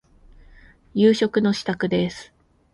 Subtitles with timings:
[0.95, 2.33] 夕食の支度です。